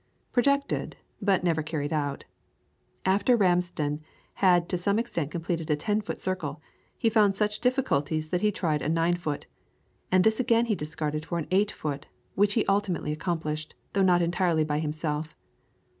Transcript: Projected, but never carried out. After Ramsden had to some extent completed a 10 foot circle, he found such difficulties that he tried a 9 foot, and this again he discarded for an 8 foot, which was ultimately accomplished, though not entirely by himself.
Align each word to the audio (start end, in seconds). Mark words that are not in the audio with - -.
Projected, 0.31 0.95
but 1.21 1.43
never 1.43 1.61
carried 1.61 1.93
out. 1.93 2.25
After 3.05 3.37
Ramsden 3.37 4.01
had 4.41 4.67
to 4.69 4.75
some 4.75 4.97
extent 4.97 5.29
completed 5.29 5.69
a 5.69 5.75
10 5.75 6.01
foot 6.01 6.19
circle, 6.19 6.59
he 6.97 7.07
found 7.07 7.35
such 7.37 7.59
difficulties 7.59 8.31
that 8.31 8.41
he 8.41 8.51
tried 8.51 8.81
a 8.81 8.89
9 8.89 9.13
foot, 9.17 9.45
and 10.11 10.23
this 10.23 10.39
again 10.39 10.65
he 10.65 10.73
discarded 10.73 11.23
for 11.23 11.37
an 11.37 11.45
8 11.51 11.69
foot, 11.69 12.07
which 12.33 12.55
was 12.55 12.65
ultimately 12.67 13.11
accomplished, 13.11 13.75
though 13.93 14.01
not 14.01 14.23
entirely 14.23 14.63
by 14.63 14.79
himself. 14.79 15.37